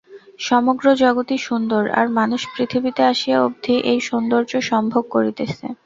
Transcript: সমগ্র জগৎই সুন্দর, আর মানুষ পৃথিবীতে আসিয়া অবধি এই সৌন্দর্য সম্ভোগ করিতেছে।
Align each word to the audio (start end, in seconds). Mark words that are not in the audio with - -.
সমগ্র 0.39 0.85
জগৎই 0.95 1.39
সুন্দর, 1.47 1.83
আর 1.99 2.07
মানুষ 2.19 2.41
পৃথিবীতে 2.53 3.01
আসিয়া 3.03 3.37
অবধি 3.43 3.75
এই 3.91 3.99
সৌন্দর্য 4.01 4.51
সম্ভোগ 4.71 5.03
করিতেছে। 5.09 5.65